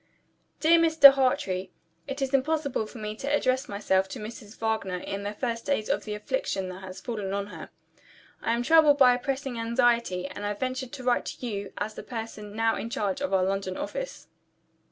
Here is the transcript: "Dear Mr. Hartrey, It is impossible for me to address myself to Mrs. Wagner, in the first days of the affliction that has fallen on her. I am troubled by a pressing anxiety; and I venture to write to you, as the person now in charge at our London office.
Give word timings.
"Dear 0.59 0.79
Mr. 0.79 1.11
Hartrey, 1.13 1.69
It 2.07 2.23
is 2.23 2.33
impossible 2.33 2.87
for 2.87 2.97
me 2.97 3.15
to 3.17 3.31
address 3.31 3.69
myself 3.69 4.09
to 4.09 4.19
Mrs. 4.19 4.57
Wagner, 4.57 4.95
in 4.97 5.21
the 5.21 5.35
first 5.35 5.67
days 5.67 5.89
of 5.89 6.05
the 6.05 6.15
affliction 6.15 6.69
that 6.69 6.81
has 6.81 6.99
fallen 6.99 7.33
on 7.33 7.45
her. 7.53 7.69
I 8.41 8.53
am 8.53 8.63
troubled 8.63 8.97
by 8.97 9.13
a 9.13 9.19
pressing 9.19 9.59
anxiety; 9.59 10.25
and 10.25 10.43
I 10.43 10.55
venture 10.55 10.87
to 10.87 11.03
write 11.03 11.25
to 11.25 11.45
you, 11.45 11.71
as 11.77 11.93
the 11.93 12.01
person 12.01 12.55
now 12.55 12.77
in 12.77 12.89
charge 12.89 13.21
at 13.21 13.31
our 13.31 13.43
London 13.43 13.77
office. 13.77 14.25